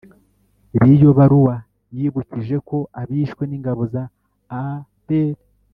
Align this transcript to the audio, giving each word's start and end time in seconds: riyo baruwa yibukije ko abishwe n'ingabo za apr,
riyo 0.79 1.09
baruwa 1.17 1.55
yibukije 1.97 2.55
ko 2.67 2.77
abishwe 3.01 3.43
n'ingabo 3.47 3.81
za 3.93 4.03
apr, 4.63 5.35